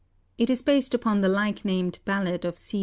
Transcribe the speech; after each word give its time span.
It 0.39 0.49
is 0.49 0.63
based 0.63 0.95
upon 0.95 1.21
"the 1.21 1.27
like 1.29 1.63
named 1.63 1.99
ballad 2.05 2.43
of 2.43 2.57
C. 2.57 2.79